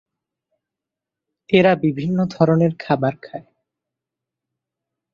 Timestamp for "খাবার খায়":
2.79-3.47